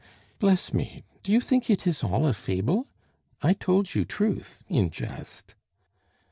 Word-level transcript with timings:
"Bless 0.39 0.73
me, 0.73 1.03
do 1.21 1.31
you 1.31 1.39
think 1.39 1.69
it 1.69 1.85
is 1.85 2.03
all 2.03 2.25
a 2.25 2.33
fable? 2.33 2.87
I 3.43 3.53
told 3.53 3.93
you 3.93 4.03
truth 4.03 4.63
in 4.67 4.89
jest." 4.89 5.53